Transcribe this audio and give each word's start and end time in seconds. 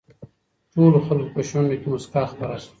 ټولو 0.73 0.99
خلکو 1.07 1.33
په 1.35 1.41
شونډو 1.49 1.75
کې 1.81 1.87
مسکا 1.93 2.21
خپره 2.31 2.55
شوه. 2.63 2.69